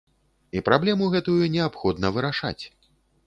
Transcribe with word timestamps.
І 0.55 0.61
праблему 0.69 1.09
гэтую 1.15 1.49
неабходна 1.55 2.13
вырашаць. 2.15 2.61